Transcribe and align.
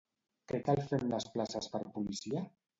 Què 0.51 0.59
cal 0.69 0.81
fer 0.87 0.99
amb 1.03 1.15
les 1.17 1.29
places 1.37 1.71
per 1.77 1.85
policia? 2.01 2.47